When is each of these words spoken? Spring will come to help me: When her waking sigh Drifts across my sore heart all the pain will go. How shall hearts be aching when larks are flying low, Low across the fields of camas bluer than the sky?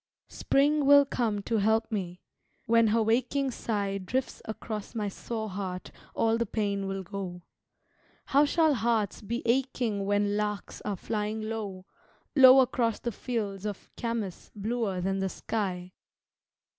Spring 0.29 0.87
will 0.87 1.05
come 1.05 1.43
to 1.43 1.57
help 1.57 1.91
me: 1.91 2.19
When 2.65 2.87
her 2.87 3.03
waking 3.03 3.51
sigh 3.51 3.99
Drifts 3.99 4.41
across 4.45 4.95
my 4.95 5.07
sore 5.09 5.47
heart 5.51 5.91
all 6.15 6.39
the 6.39 6.45
pain 6.47 6.87
will 6.87 7.03
go. 7.03 7.43
How 8.25 8.43
shall 8.45 8.73
hearts 8.73 9.21
be 9.21 9.43
aching 9.45 10.07
when 10.07 10.35
larks 10.37 10.81
are 10.85 10.95
flying 10.95 11.43
low, 11.43 11.85
Low 12.35 12.61
across 12.61 12.97
the 12.99 13.11
fields 13.11 13.63
of 13.63 13.91
camas 13.95 14.49
bluer 14.55 15.01
than 15.01 15.19
the 15.19 15.29
sky? 15.29 15.93